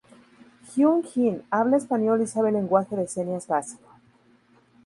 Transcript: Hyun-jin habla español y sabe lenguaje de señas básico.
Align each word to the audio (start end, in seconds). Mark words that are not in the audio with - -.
Hyun-jin 0.69 1.37
habla 1.51 1.77
español 1.79 2.23
y 2.23 2.25
sabe 2.25 2.51
lenguaje 2.51 2.95
de 2.95 3.07
señas 3.07 3.45
básico. 3.45 3.99